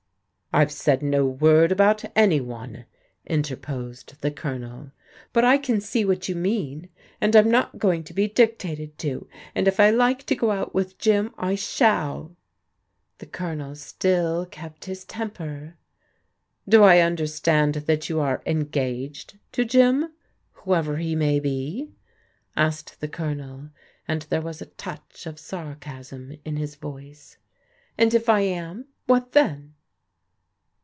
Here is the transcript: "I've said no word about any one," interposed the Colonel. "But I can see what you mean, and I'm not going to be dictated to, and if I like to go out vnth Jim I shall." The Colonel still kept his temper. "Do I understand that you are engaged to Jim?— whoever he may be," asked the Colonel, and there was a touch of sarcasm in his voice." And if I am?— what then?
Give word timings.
"I've 0.53 0.73
said 0.73 1.01
no 1.01 1.25
word 1.25 1.71
about 1.71 2.03
any 2.13 2.41
one," 2.41 2.83
interposed 3.25 4.19
the 4.19 4.31
Colonel. 4.31 4.91
"But 5.31 5.45
I 5.45 5.57
can 5.57 5.79
see 5.79 6.03
what 6.03 6.27
you 6.27 6.35
mean, 6.35 6.89
and 7.21 7.37
I'm 7.37 7.49
not 7.49 7.79
going 7.79 8.03
to 8.03 8.13
be 8.13 8.27
dictated 8.27 8.97
to, 8.97 9.29
and 9.55 9.65
if 9.65 9.79
I 9.79 9.91
like 9.91 10.25
to 10.25 10.35
go 10.35 10.51
out 10.51 10.73
vnth 10.73 10.97
Jim 10.97 11.31
I 11.37 11.55
shall." 11.55 12.35
The 13.19 13.27
Colonel 13.27 13.75
still 13.75 14.45
kept 14.45 14.83
his 14.83 15.05
temper. 15.05 15.77
"Do 16.67 16.83
I 16.83 16.99
understand 16.99 17.75
that 17.75 18.09
you 18.09 18.19
are 18.19 18.43
engaged 18.45 19.39
to 19.53 19.63
Jim?— 19.63 20.11
whoever 20.65 20.97
he 20.97 21.15
may 21.15 21.39
be," 21.39 21.93
asked 22.57 22.99
the 22.99 23.07
Colonel, 23.07 23.69
and 24.05 24.23
there 24.23 24.41
was 24.41 24.61
a 24.61 24.65
touch 24.65 25.25
of 25.25 25.39
sarcasm 25.39 26.37
in 26.43 26.57
his 26.57 26.75
voice." 26.75 27.37
And 27.97 28.13
if 28.13 28.27
I 28.27 28.41
am?— 28.41 28.87
what 29.05 29.31
then? 29.31 29.75